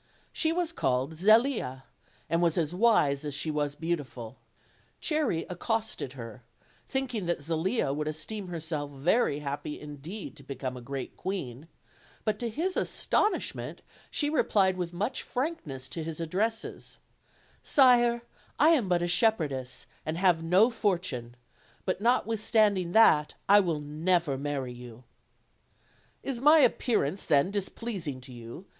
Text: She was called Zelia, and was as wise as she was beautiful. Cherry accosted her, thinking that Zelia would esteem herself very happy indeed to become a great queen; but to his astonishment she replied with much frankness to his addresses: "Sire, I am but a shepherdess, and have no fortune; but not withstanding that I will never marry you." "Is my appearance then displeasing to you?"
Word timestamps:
She 0.33 0.51
was 0.51 0.71
called 0.71 1.13
Zelia, 1.15 1.83
and 2.27 2.41
was 2.41 2.57
as 2.57 2.73
wise 2.73 3.23
as 3.23 3.35
she 3.35 3.51
was 3.51 3.75
beautiful. 3.75 4.39
Cherry 4.99 5.45
accosted 5.47 6.13
her, 6.13 6.41
thinking 6.89 7.27
that 7.27 7.43
Zelia 7.43 7.93
would 7.93 8.07
esteem 8.07 8.47
herself 8.47 8.89
very 8.89 9.41
happy 9.41 9.79
indeed 9.79 10.35
to 10.37 10.41
become 10.43 10.75
a 10.75 10.81
great 10.81 11.15
queen; 11.15 11.67
but 12.25 12.39
to 12.39 12.49
his 12.49 12.75
astonishment 12.75 13.83
she 14.09 14.27
replied 14.27 14.75
with 14.75 14.91
much 14.91 15.21
frankness 15.21 15.87
to 15.89 16.01
his 16.03 16.19
addresses: 16.19 16.97
"Sire, 17.61 18.23
I 18.57 18.69
am 18.69 18.89
but 18.89 19.03
a 19.03 19.07
shepherdess, 19.07 19.85
and 20.03 20.17
have 20.17 20.41
no 20.41 20.71
fortune; 20.71 21.35
but 21.85 22.01
not 22.01 22.25
withstanding 22.25 22.93
that 22.93 23.35
I 23.47 23.59
will 23.59 23.79
never 23.79 24.35
marry 24.35 24.73
you." 24.73 25.03
"Is 26.23 26.41
my 26.41 26.57
appearance 26.57 27.23
then 27.23 27.51
displeasing 27.51 28.19
to 28.21 28.33
you?" 28.33 28.65